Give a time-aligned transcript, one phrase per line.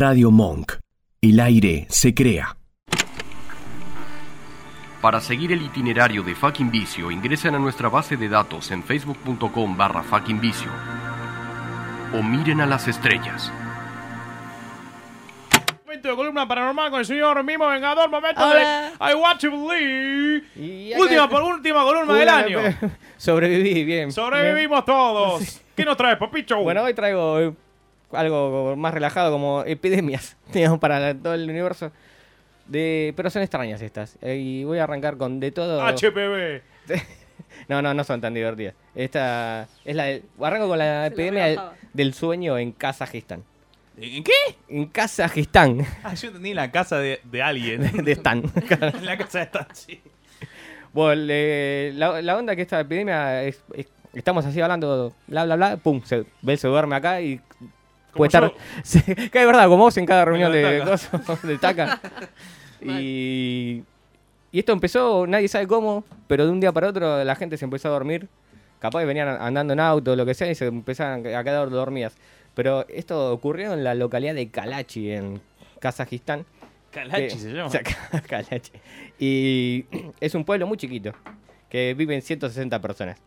[0.00, 0.76] Radio Monk.
[1.20, 2.56] El aire se crea.
[5.02, 9.76] Para seguir el itinerario de Fucking Vicio, ingresen a nuestra base de datos en facebook.com
[9.76, 10.70] barra Fucking Vicio.
[12.18, 13.52] O miren a las estrellas.
[15.84, 18.08] Momento de columna paranormal con el señor Mimo Vengador.
[18.08, 18.92] Momento Hola.
[18.98, 20.46] de I Want to Believe.
[20.56, 22.58] Y acá- Última, por última columna del año.
[23.18, 24.12] Sobreviví, bien.
[24.12, 25.60] Sobrevivimos todos.
[25.76, 26.56] ¿Qué nos trae, papicho?
[26.62, 27.54] Bueno, hoy traigo
[28.12, 31.92] algo más relajado como epidemias, digamos, para todo el universo.
[32.66, 34.16] De, pero son extrañas estas.
[34.22, 35.80] Y voy a arrancar con de todo.
[35.86, 36.62] HPV.
[37.68, 38.74] No, no, no son tan divertidas.
[38.94, 41.60] Esta es la del- arranco con la epidemia del,
[41.92, 43.42] del sueño en Kazajistán.
[43.96, 44.32] ¿En qué?
[44.68, 48.04] En Kazajistán, Ah, yo entendí la casa de, de alguien.
[48.04, 48.42] de Stan.
[48.44, 50.00] en la casa de Stan, sí.
[50.92, 55.56] Bueno, le- la, la onda que esta epidemia es, es- estamos así hablando, bla, bla,
[55.56, 57.40] bla, pum, se, Bel se duerme acá y
[58.14, 58.52] puede estar...
[58.82, 62.00] Sí, que es verdad, como vos en cada reunión de de cosas, de taca.
[62.82, 63.82] y,
[64.52, 67.64] y esto empezó, nadie sabe cómo, pero de un día para otro la gente se
[67.64, 68.28] empezó a dormir.
[68.78, 72.16] Capaz que venían andando en auto, lo que sea, y se empezaron a quedar dormidas.
[72.54, 75.40] Pero esto ocurrió en la localidad de Kalachi, en
[75.80, 76.46] Kazajistán.
[76.90, 77.66] Calachi que- se llama.
[77.66, 77.82] o sea,
[78.26, 78.72] Kalachi.
[79.18, 79.84] Y
[80.20, 81.12] es un pueblo muy chiquito,
[81.68, 83.18] que viven 160 personas.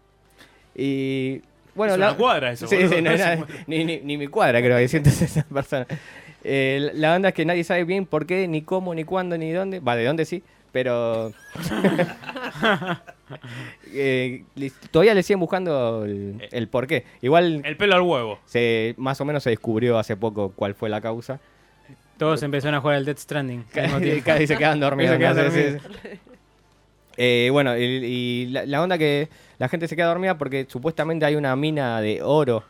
[0.76, 1.44] Y
[1.76, 4.78] bueno, Es una cuadra eso, Sí, sí, no nada- ni, ni, ni mi cuadra creo
[4.78, 5.88] que 160 personas.
[6.44, 9.38] Eh, la la onda es que nadie sabe bien por qué, ni cómo, ni cuándo,
[9.38, 9.80] ni dónde.
[9.80, 11.32] Va, de dónde sí, pero...
[13.96, 14.44] Eh,
[14.92, 17.04] todavía le siguen buscando el, el por qué.
[17.22, 18.40] Igual El pelo al huevo.
[18.46, 21.40] se, más o menos se descubrió hace poco cuál fue la causa.
[22.18, 23.64] Todos empezaron a jugar al Death Stranding.
[24.24, 25.14] Casi se quedan dormidos.
[25.14, 25.82] Se quedan dormidos.
[26.04, 26.10] sí.
[27.18, 29.30] Eh, bueno, y, y la, la onda que
[29.64, 32.66] la gente se queda dormida porque supuestamente hay una mina de oro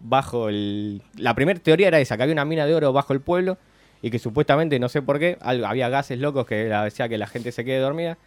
[0.00, 1.00] bajo el...
[1.16, 3.58] La primera teoría era esa, que había una mina de oro bajo el pueblo
[4.02, 7.28] y que supuestamente, no sé por qué, algo- había gases locos que hacía que la
[7.28, 8.18] gente se quede dormida.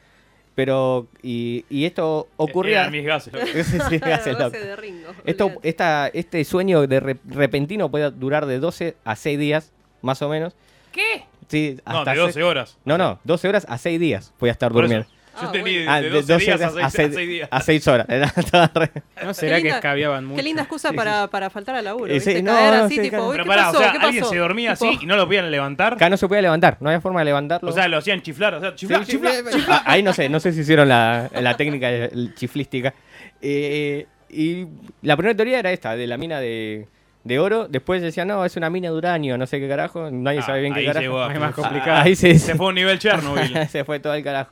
[0.56, 2.80] Pero, y, y esto ocurría...
[2.84, 3.34] Eran mis gases.
[3.34, 3.46] loco.
[3.46, 4.54] Sí, sí, gases locos.
[4.54, 5.10] de Ringo.
[5.26, 5.68] Esto, olvídate.
[5.70, 10.30] esta, este sueño de re- repentino puede durar de 12 a 6 días, más o
[10.30, 10.56] menos.
[10.94, 11.26] ¿Qué?
[11.50, 12.78] Sí, No, hasta de 12 seis- horas.
[12.86, 15.06] No, no, 12 horas a 6 días voy a estar durmiendo.
[15.36, 15.92] Yo Ah, entendí bueno.
[15.92, 17.48] Ah, de 12 días a 6 seis- días.
[17.52, 18.08] a seis horas.
[18.10, 18.92] Era todo re-
[19.24, 20.38] ¿No será Qué que linda- escabiaban mucho?
[20.38, 22.14] Qué linda excusa para, para faltar al laburo.
[22.14, 22.44] Eh, sí, ¿viste?
[22.44, 23.26] no, Caer no, así, sí, tipo, claro.
[23.26, 23.78] uy, Pero ¿qué pará, pasó?
[23.78, 24.34] o sea, ¿Qué alguien pasó?
[24.34, 25.94] se dormía Tipo, así y no lo podían levantar.
[25.94, 27.70] Acá no se podía levantar, no había forma de levantarlo.
[27.70, 29.36] O sea, lo hacían chiflar, o sea, Sí, chiflar, sí, chiflar.
[29.52, 32.94] sí, ah, Ahí no sé, no sé si hicieron la, la técnica el- chiflística.
[33.42, 34.66] Eh, y
[35.02, 36.88] la primera teoría era esta, de la mina de,
[37.24, 37.68] de oro.
[37.68, 40.10] Después decían, no, es una mina de uranio, no sé qué carajo.
[40.12, 41.02] Nadie Ah, sabe bien qué ahí carajo.
[41.02, 42.02] llegó a- Es más Ah, complicado.
[42.02, 43.68] Ahí se, Se fue a un nivel Chernobyl.
[43.70, 44.52] se fue todo el carajo.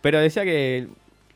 [0.00, 0.86] Pero decía que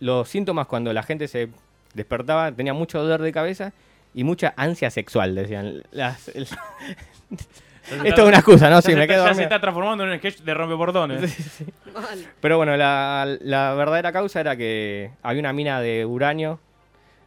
[0.00, 1.48] los síntomas cuando la gente se
[1.94, 3.72] despertaba tenía mucho dolor de cabeza
[4.14, 5.82] y mucha ansia sexual, decían.
[5.92, 6.47] Las- el-
[8.04, 8.76] Esto es una excusa, ¿no?
[8.76, 11.60] Ya Sí, se me está- quedo ya se está transformando en un sketch de rompeportones.
[11.92, 12.26] mal.
[12.41, 16.58] Pero bueno, la, la verdadera causa era que había una mina de uranio.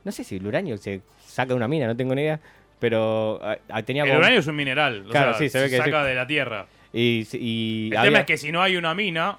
[0.03, 2.39] No sé si el uranio se saca de una mina, no tengo ni idea.
[2.79, 5.05] Pero ah, ah, tenía El como- uranio es un mineral.
[5.07, 6.07] O Claro, sea, sí, se ve que saca sí.
[6.07, 6.65] de la tierra.
[6.91, 9.37] Y, y El había- tema es que si no hay una mina,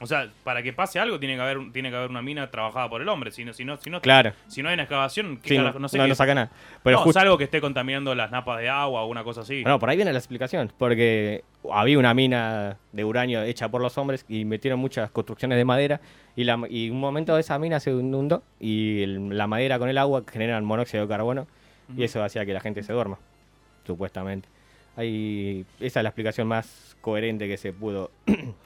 [0.00, 2.88] o sea, para que pase algo tiene que haber, tiene que haber una mina trabajada
[2.88, 3.30] por el hombre.
[3.30, 4.32] Si no, si no, si no, Claro.
[4.48, 5.78] si no hay una excavación, ¿qué Sí, no, carajo?
[5.78, 6.50] no sé no, qué no saca nada.
[6.82, 9.62] Pero no, justo- salvo que esté contaminando las napas de agua o una cosa así.
[9.62, 13.96] Bueno, por ahí viene la explicación, porque había una mina de uranio hecha por los
[13.98, 16.00] hombres y metieron muchas construcciones de madera
[16.34, 19.98] y, la, y un momento esa mina se inundó y el- la madera con el
[19.98, 21.46] agua generan monóxido de carbono
[21.96, 23.18] y eso hacía que la gente se duerma,
[23.86, 24.48] supuestamente.
[24.96, 28.10] Ahí, esa es la explicación más coherente que se pudo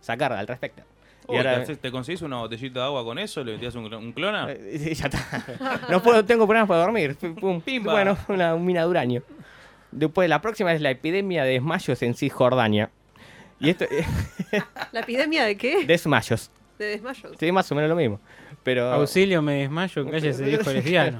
[0.00, 0.82] sacar al respecto.
[1.26, 3.44] Oh, Y ahora- ¿te, conseguís una botellita de agua con eso?
[3.44, 4.50] ¿Le metías un, un clona?
[4.50, 5.80] Eh, sí, ya está.
[5.90, 7.16] No puedo, tengo problemas para dormir.
[7.40, 7.92] Pum, Pimba.
[7.92, 9.22] Bueno, una, una mina de uranio.
[9.92, 12.90] Después, la próxima es la epidemia de desmayos en Cisjordania.
[13.60, 13.84] Y esto,
[14.92, 15.84] ¿La epidemia de qué?
[15.84, 16.50] desmayos.
[16.78, 17.32] De desmayos.
[17.38, 18.18] Sí, más o menos lo mismo.
[18.62, 18.90] Pero.
[18.92, 21.18] Auxilio, me desmayo, cállese, viejo lesbiano.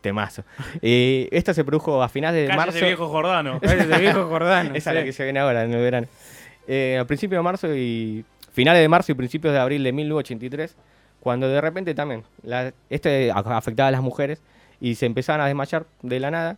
[0.00, 0.44] Temazo.
[0.80, 2.84] Eh, esto se produjo a finales de Cállese, marzo.
[2.86, 3.60] viejo Jordano.
[3.60, 4.74] Cállese, viejo Jordano.
[4.74, 5.06] Esa es la sí.
[5.06, 6.06] que se viene ahora en el verano.
[6.68, 8.24] Eh, a principios de marzo y.
[8.52, 10.76] Finales de marzo y principios de abril de 1983.
[11.20, 12.22] Cuando de repente también.
[12.42, 14.40] La, este afectaba a las mujeres.
[14.80, 16.56] Y se empezaban a desmayar de la nada.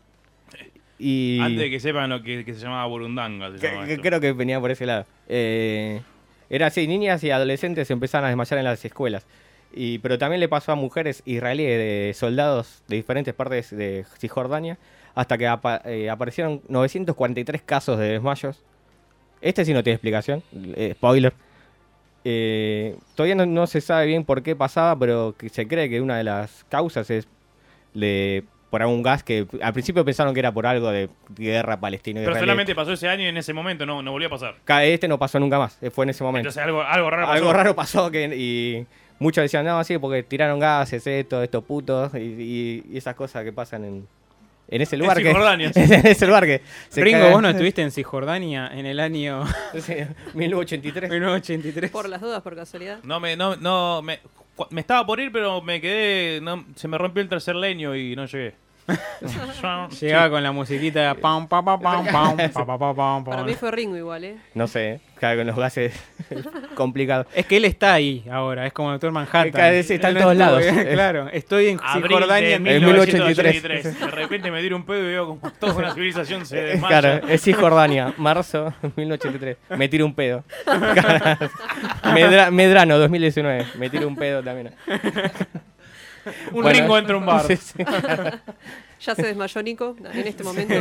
[0.98, 1.38] Y.
[1.40, 3.50] Antes de que sepan lo que, que se llamaba Burundanga.
[3.52, 5.06] se Que- llama que creo que venía por ese lado.
[5.28, 6.02] Eh,
[6.50, 9.24] era así, niñas y adolescentes se empezaron a desmayar en las escuelas.
[9.72, 14.76] Y, pero también le pasó a mujeres israelíes de soldados de diferentes partes de Cisjordania,
[15.14, 18.62] hasta que apa- eh, aparecieron 943 casos de desmayos.
[19.40, 20.42] Este sí no tiene explicación,
[20.76, 21.32] eh, spoiler.
[22.24, 26.18] Eh, todavía no, no se sabe bien por qué pasaba, pero se cree que una
[26.18, 27.26] de las causas es
[28.70, 32.38] por algún gas que al principio pensaron que era por algo de guerra palestina Pero
[32.38, 34.54] solamente pasó ese año y en ese momento no, no volvió a pasar.
[34.84, 36.48] Este no pasó nunca más, fue en ese momento.
[36.50, 37.32] Entonces algo, algo raro pasó.
[37.32, 38.86] Algo raro pasó que, y
[39.18, 43.42] muchos decían, no, sí, porque tiraron gases, esto, estos putos, y, y- y esas cosas
[43.44, 44.06] que pasan en,
[44.70, 45.16] en ese lugar.
[45.18, 45.72] que, Cisjordania.
[45.74, 46.62] en ese lugar que...
[46.88, 49.44] se Ringo, caga- vos no estuviste en Cisjordania en el año
[49.74, 49.94] Sí,
[50.34, 51.10] 1983.
[51.10, 51.90] 1983.
[51.90, 52.98] Por las dudas, por casualidad.
[53.02, 54.20] No, me, no, no, me,
[54.70, 58.14] me estaba por ir, pero me quedé, no, se me rompió el tercer leño y
[58.16, 58.54] no llegué.
[60.00, 61.14] Llegaba con la musiquita.
[61.14, 64.36] Pam, pam, pam, pam, pam, pam, pam, pam, Para mí fue Ringo igual, ¿eh?
[64.54, 65.92] No sé, claro, con los gases
[66.74, 67.26] complicado.
[67.34, 69.74] Es que él está ahí ahora, es como el Doctor Manhattan.
[69.74, 70.64] Es, está en todos lados.
[70.92, 74.00] claro, estoy en Jordania en 1983.
[74.00, 77.00] De repente me tiro un pedo y veo como toda una civilización se eh, desmaya.
[77.00, 79.56] Claro, es Cisjordania, marzo 1983.
[79.76, 80.44] Me tiro un pedo.
[82.50, 84.74] Medrano 2019, me tiro un pedo también.
[86.52, 86.78] Un Bueno.
[86.78, 87.46] Ringo entra a un bar.
[87.46, 87.82] Sí, sí.
[89.02, 90.74] Ya se desmayó Nico en este momento.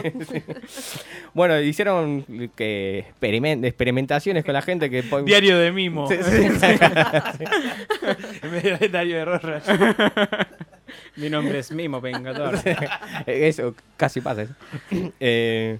[1.33, 6.05] Bueno, hicieron que experimen- experimentaciones con la gente que Diario de Mimo.
[6.09, 6.49] Sí, sí.
[8.43, 9.63] en vez de diario de Rorras.
[11.15, 12.59] Mi nombre es Mimo Vengador.
[13.25, 14.53] Eso, casi pasa eso.
[15.21, 15.79] Eh,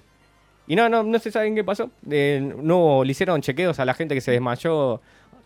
[0.66, 1.90] y no, no, no se saben qué pasó.
[2.10, 5.00] Eh, no le hicieron chequeos a la gente que se desmayó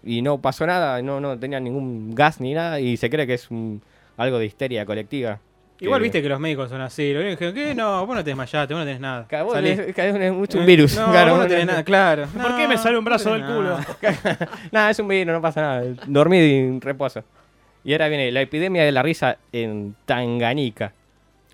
[0.04, 3.34] y no pasó nada, no, no tenían ningún gas ni nada y se cree que
[3.34, 3.82] es un-
[4.16, 5.40] algo de histeria colectiva.
[5.80, 7.12] Igual Que- viste que los médicos son así.
[7.12, 7.74] Lo único que dijeron, ¿qué?
[7.74, 9.26] No, vos no te desmayaste, vos no tenés nada.
[9.28, 10.96] Cada vos es mucho un Eh, virus.
[10.96, 12.26] No, claro, vos no tenés nada, claro.
[12.26, 13.78] ¿Por qué me sale un brazo no del culo?
[13.78, 14.48] nada.
[14.72, 15.82] Nada, es un virus, no pasa nada.
[16.06, 17.24] Dormí en reposo.
[17.82, 20.92] Y ahora viene la epidemia de la risa en Tanganica.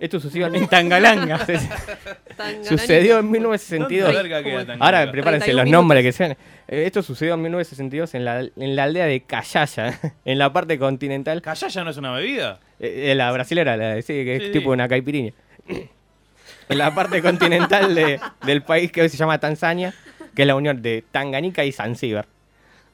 [0.01, 1.45] Esto sucedió en Tangalanga.
[2.35, 4.13] Tan Sucedió en ¿Dónde 1962.
[4.15, 4.83] verga queda Tanganica?
[4.85, 6.31] Ahora prepárense 31 los nombres que sean.
[6.67, 10.79] Eh, Esto sucedió en 1962 en la, en la aldea de Cayaya, en la parte
[10.79, 11.43] continental.
[11.43, 12.59] ¿Callaya no es una bebida?
[12.79, 14.73] Eh, eh, la brasilera, la, sí, que es Sí, tipo sí.
[14.73, 15.33] una caipirinha.
[16.69, 19.93] En la parte continental de- del país que hoy se llama Tanzania,
[20.33, 22.27] que es la unión de Tanganica y Zanzíbar.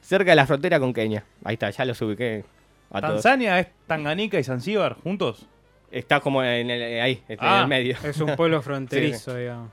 [0.00, 1.22] Cerca de la frontera con Kenia.
[1.44, 2.44] Ahí está, ya los ubiqué
[2.90, 3.14] a todos.
[3.22, 5.46] ¿Tanzania es Tanganica y Zanzíbar juntos?
[5.90, 7.60] Está como en el- ahí, está en Ah.
[7.62, 7.96] el medio.
[8.04, 9.70] Es un pueblo fronterizo, digamos.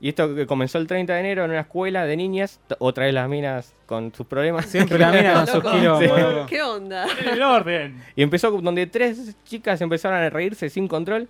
[0.00, 3.14] Y esto que comenzó el 30 de enero en una escuela de niñas, otra vez
[3.14, 4.66] las minas con sus problemas.
[4.66, 5.80] Siempre la mina con sus Sí.
[5.80, 6.46] loco.
[6.48, 7.06] ¿Qué onda?
[7.32, 8.00] El orden.
[8.14, 11.28] Y empezó donde tres chicas empezaron a reírse sin control.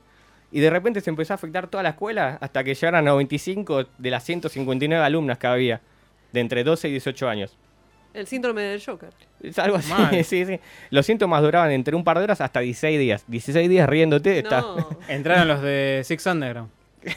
[0.52, 3.84] Y de repente se empezó a afectar toda la escuela hasta que llegaron a 95
[3.96, 5.80] de las 159 alumnas que había,
[6.32, 7.56] de entre 12 y 18 años.
[8.14, 9.10] El síndrome del Joker.
[9.43, 10.25] Es algo así, Mal.
[10.25, 10.58] sí, sí.
[10.90, 13.25] Los síntomas duraban entre un par de horas hasta 16 días.
[13.28, 14.38] 16 días riéndote.
[14.38, 14.88] está- No.
[15.08, 16.70] Entraron los de Six Underground.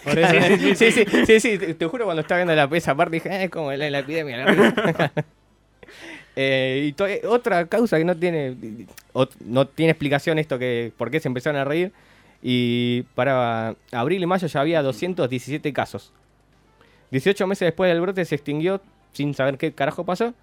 [0.04, 2.70] Por Sí, eso, sí, sí, sí, sí, sí, te, te juro cuando estaba viendo la
[2.78, 4.38] esa parte dije, "Eh, es como la, la epidemia.
[4.38, 5.12] la risa".
[6.36, 8.56] Eh, y to- otra causa que no tiene
[9.44, 11.92] no tiene explicación esto que por qué se empezaron a reír
[12.42, 16.14] y para abril y mayo ya había 217 casos.
[17.12, 18.80] 18 meses después del brote se extinguió
[19.12, 20.34] sin saber qué carajo pasó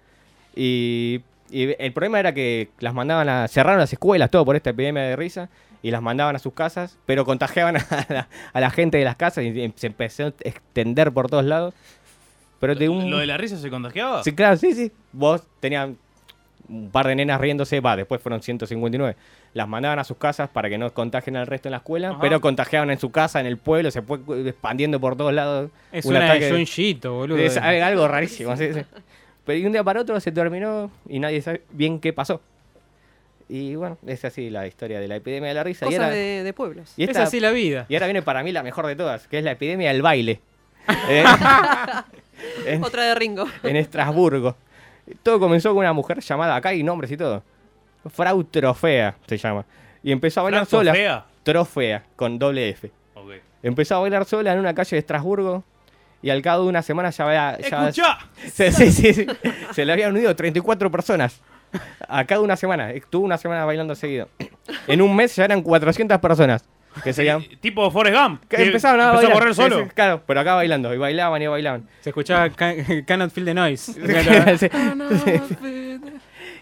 [0.55, 4.71] y, y el problema era que las mandaban a cerraron las escuelas todo por esta
[4.71, 5.49] epidemia de risa
[5.81, 9.15] y las mandaban a sus casas, pero contagiaban a la, a la gente de las
[9.15, 11.73] casas y se empezó a extender por todos lados.
[12.59, 14.21] Pero de un ¿Lo de la risa se contagiaba?
[14.23, 14.91] Sí, claro, sí, sí.
[15.13, 15.97] Vos tenían
[16.67, 19.15] un par de nenas riéndose, va, después fueron 159.
[19.53, 22.19] Las mandaban a sus casas para que no contagien al resto en la escuela, Ajá.
[22.19, 25.71] pero contagiaban en su casa, en el pueblo, se fue expandiendo por todos lados.
[25.93, 27.37] es un una ataque- de boludo.
[27.37, 28.55] es al- algo rarísimo.
[28.57, 28.81] sí, sí.
[29.49, 32.39] Pero de un día para otro se terminó y nadie sabe bien qué pasó.
[33.47, 35.85] Y bueno, es así la historia de la epidemia de la risa.
[35.87, 36.93] Y, Cosas era- de, de pueblos.
[36.95, 37.87] y Es así la vida.
[37.89, 40.39] y ahora viene para mí la mejor de todas, que es la epidemia del baile.
[41.09, 41.23] Eh,
[42.67, 43.45] en, Otra de Ringo.
[43.63, 44.55] en Estrasburgo.
[45.23, 47.41] Todo comenzó con una mujer llamada, acá hay nombres y todo.
[48.11, 49.65] Frau Trofea se llama.
[50.03, 50.93] Y empezó a bailar ¿Fracto sola.
[50.93, 51.25] fea?
[51.41, 52.91] Trofea, con doble F.
[53.63, 55.63] Empezó a bailar sola en una calle de Estrasburgo.
[56.21, 57.57] Y al cabo de una semana ya había.
[57.69, 58.17] ya- ¡Escuchá!
[58.51, 59.27] se, sí, sí, sí.
[59.73, 61.39] Se le habían unido 34 personas.
[62.07, 62.91] A cada una semana.
[62.91, 64.27] Estuvo una semana bailando seguido.
[64.87, 66.63] En un mes ya eran 400 personas.
[67.03, 67.41] Que serían.
[67.41, 68.43] Eh, Tipo Forrest Gump.
[68.49, 69.31] Que empezaron a empezó bailar.
[69.31, 69.83] a correr solo.
[69.83, 70.93] sí, claro, pero acá bailando.
[70.93, 71.87] Y bailaban y bailaban.
[72.01, 72.73] Se escuchaba Ca-
[73.05, 73.93] Cannot Feel the Noise.
[74.59, 75.99] Sí.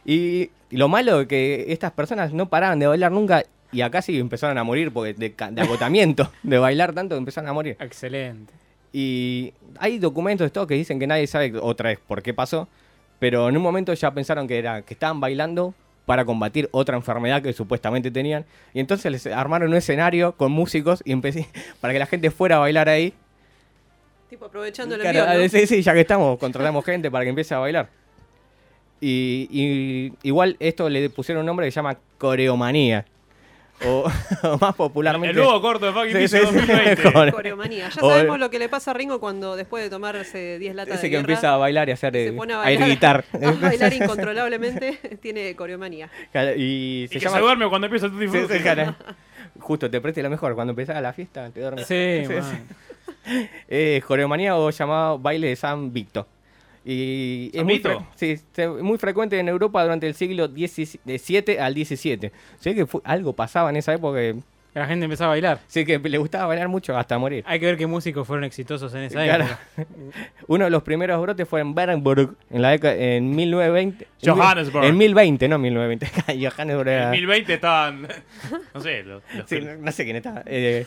[0.06, 4.02] Y, y lo malo es que estas personas no paraban de bailar nunca y acá
[4.02, 7.76] sí empezaron a morir porque de, de agotamiento de bailar tanto que empezaron a morir.
[7.80, 8.54] Excelente.
[9.00, 12.68] Y hay documentos de todo que dicen que nadie sabe otra vez por qué pasó,
[13.20, 15.75] pero en un momento ya pensaron que era que estaban bailando
[16.08, 21.04] para combatir otra enfermedad que supuestamente tenían y entonces les armaron un escenario con músicos
[21.06, 21.48] y empecé
[21.80, 23.13] para que la gente fuera a bailar ahí.
[24.32, 25.48] Tipo aprovechando el envío, ¿no?
[25.48, 27.89] sí, sí, ya que estamos, contratamos gente para que empiece a bailar.
[29.00, 33.06] Y, y igual esto le pusieron un nombre que se llama coreomanía.
[33.86, 34.10] O,
[34.44, 35.32] o más popularmente...
[35.32, 37.12] El nuevo corto de fucking Sí, Vicio sí, sí, 2020.
[37.14, 37.90] con- Coreomanía.
[37.90, 40.96] Ya O- sabemos lo que le pasa a Ringo cuando después de tomarse 10 latas
[40.96, 43.26] Ese de que guerra, empieza a bailar y hacer se eh, pone a bailar, guitar.
[43.34, 46.10] a bailar incontrolablemente, tiene coreomanía.
[46.56, 47.38] y Y se que llama...
[47.38, 48.62] se duerme cuando empieza tu disfrute.
[49.60, 50.54] Justo te preste lo mejor.
[50.56, 51.86] Cuando empezaba la fiesta, te dormís.
[51.88, 52.68] Sí, Sí, man.
[53.68, 56.28] Eh, coreomanía o llamado baile de San Vito.
[56.89, 57.82] Y es ¿San muy,
[58.15, 58.36] sí,
[58.82, 62.32] muy frecuente en Europa durante el siglo XVII al XVII.
[62.60, 64.36] Sé que fue- algo pasaba en esa época que,
[64.74, 65.60] La gente empezaba a bailar.
[65.67, 67.44] sí, que le gustaba bailar mucho hasta morir.
[67.46, 69.44] Hay que ver qué músicos fueron exitosos en esa Claro.
[69.44, 69.60] época.
[70.48, 74.06] Uno de los primeros brotes fue en Bernburg, en la década, en 1920.
[74.06, 74.86] en mil- Johannesburg.
[74.86, 76.50] En 1020, no 1920.
[76.50, 78.08] Johannesburg En era- 2020 estaban.
[78.74, 79.03] No sé.
[79.03, 80.41] Los, los sí, no, no sé quién estaba.
[80.46, 80.86] Eh,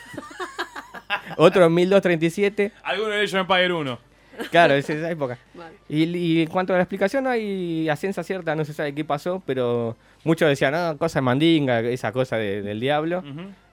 [1.37, 2.73] otro en 1237.
[2.85, 4.10] Alguno de ellos Empire 1.
[4.51, 5.39] Claro, es esa época.
[5.55, 5.77] Vale.
[5.89, 8.95] Y, y en cuanto a la explicación, no hay a ciencia cierta, no se sabe
[8.95, 13.23] qué pasó, pero muchos decían, no, cosa de mandinga, esa cosa de- del diablo.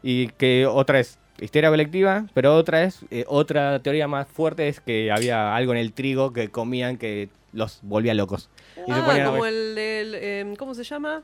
[0.03, 4.79] Y que otra es histeria colectiva, pero otra es, eh, otra teoría más fuerte es
[4.79, 8.49] que había algo en el trigo que comían que los volvía locos.
[8.87, 10.15] Y se Ah, como el del...
[10.15, 11.21] em, ¿Cómo se llama?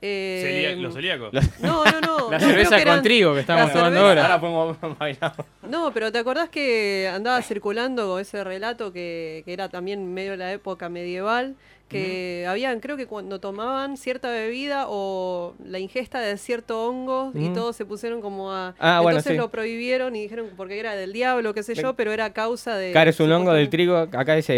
[0.00, 0.40] Eh,
[0.70, 1.32] Celía- los celíacos.
[1.60, 2.18] No, no, no.
[2.30, 4.22] La no, cerveza con eran- trigo que estamos tomando ahora.
[4.22, 5.32] Ahora podemos bailar.
[5.68, 10.36] No, pero ¿te acordás que andaba circulando ese relato que, que era también medio de
[10.36, 11.56] la época medieval?
[11.88, 17.48] Que habían, creo que cuando tomaban cierta bebida o la ingesta de cierto hongo y
[17.54, 18.74] todos se pusieron como a...
[18.78, 19.38] Ah, bueno, entonces sí.
[19.38, 22.92] lo prohibieron y dijeron porque era del diablo, qué sé yo, pero era causa de...
[22.92, 24.54] Claro, es un hongo del trigo, acá dice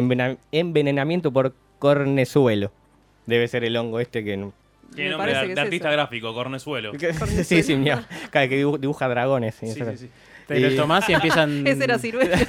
[0.50, 2.73] envenenamiento por cornezuelo.
[3.26, 4.37] Debe ser el hongo este que...
[4.37, 4.52] no-
[4.94, 5.97] Tiene Me nombre parece de, que de es artista eso.
[5.97, 6.92] gráfico, Cornezuelo.
[7.44, 9.62] sí, sí, mira, cada que dibuja, dragones.
[9.62, 10.11] y Sí, sí, sí.
[10.47, 11.64] Te lo Y- tomás y empiezan.
[11.66, 12.44] Ese era Silvestre.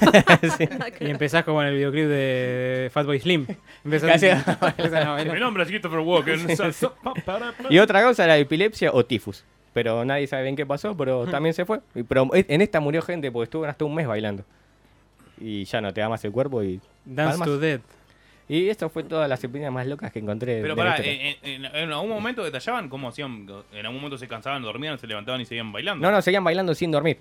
[1.00, 3.46] Y empezás como en el videoclip de Fatboy Slim.
[3.84, 6.48] Empezás Casi- empiezan a Mi nombre es Christopher Walken.
[7.70, 9.44] Y otra cosa era epilepsia o tifus.
[9.72, 11.80] Pero nadie sabe bien qué pasó, pero también se fue.
[12.08, 14.44] Pero en esta murió gente porque estuvo hasta un mes bailando.
[15.40, 16.80] Y ya no te da más el cuerpo y...
[17.04, 17.48] Dance palmas.
[17.48, 17.80] to Dead.
[18.54, 20.60] Y esto fue todas las epidemias más locas que encontré.
[20.60, 23.46] Pero pará, en, en- en algún momento detallaban cómo hacían.
[23.72, 26.06] En algún momento se cansaban, dormían, se levantaban y seguían bailando.
[26.06, 27.18] No, no, seguían bailando sin dormir.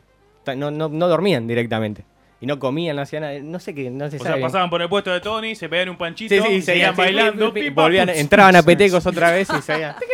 [0.57, 2.03] No, no, no dormían directamente.
[2.41, 3.39] Y no comían, no hacían nada.
[3.39, 4.39] No sé qué, no se O sabe.
[4.39, 6.95] sea, pasaban por el puesto de Tony, se pedían un panchito, Sí, sí, y seguían
[6.95, 7.53] sí, bailando.
[7.75, 9.95] volvían, entraban a Petecos otra vez y seguían.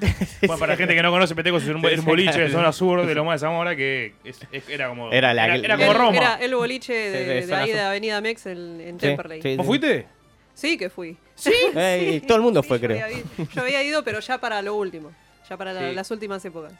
[0.40, 3.14] Bueno, para la gente que no conoce Petecos, es un, boliche de zona sur de
[3.14, 5.12] Loma de Zamora que es- es- era como.
[5.12, 6.16] Era la- era, como El- Roma.
[6.16, 7.76] Era el boliche de, Sí, de de zona ahí sur.
[7.76, 9.42] de Avenida Mex en, en Sí, Temperley.
[9.42, 9.56] sí.
[9.56, 10.06] ¿Vos fuiste?
[10.54, 11.16] Sí que fui.
[11.74, 13.04] Ey, todo el mundo Sí, fue, yo creo.
[13.04, 15.10] había ido- yo había ido, pero ya para lo último.
[15.48, 15.94] Ya para la- Sí.
[15.94, 16.72] las últimas épocas.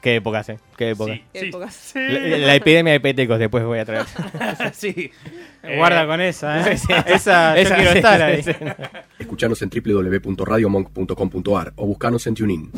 [0.00, 0.56] Qué época, ¿eh?
[0.78, 1.12] Qué época.
[1.12, 1.74] Sí, ¿Qué sí, épocas?
[1.74, 1.98] sí.
[1.98, 4.06] La, la epidemia de Petecos después voy a traer.
[4.72, 5.10] sí.
[5.76, 6.78] Guarda Eh, con esa, ¿eh?
[7.06, 8.42] Esa, yo quiero sí, estar sí, ahí.
[8.42, 8.52] sí.
[9.18, 12.70] Escuchanos en www.radiomonk.com.ar o buscanos en TuneIn.